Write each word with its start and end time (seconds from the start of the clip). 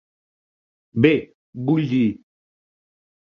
Bé, 1.05 1.11
vull 1.67 1.85
dir... 1.91 2.09